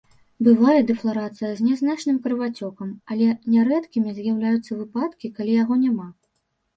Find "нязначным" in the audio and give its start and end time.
1.65-2.15